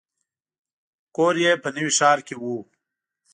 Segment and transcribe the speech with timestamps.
[1.15, 2.43] کور یې په نوي ښار کې و.